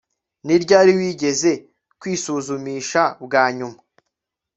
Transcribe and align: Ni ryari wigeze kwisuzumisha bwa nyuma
Ni 0.45 0.55
ryari 0.63 0.91
wigeze 0.99 1.51
kwisuzumisha 1.99 3.01
bwa 3.23 3.43
nyuma 3.57 3.79